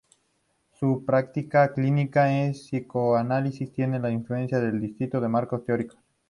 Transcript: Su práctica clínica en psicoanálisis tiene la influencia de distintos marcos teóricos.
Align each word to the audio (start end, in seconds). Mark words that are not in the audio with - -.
Su 0.79 1.05
práctica 1.05 1.71
clínica 1.75 2.27
en 2.35 2.53
psicoanálisis 2.53 3.71
tiene 3.71 3.99
la 3.99 4.09
influencia 4.09 4.59
de 4.59 4.71
distintos 4.71 5.21
marcos 5.29 5.63
teóricos. 5.63 5.99